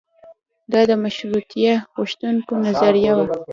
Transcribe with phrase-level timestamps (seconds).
[0.71, 3.25] دا د مشروطیه غوښتونکیو نظریه وه.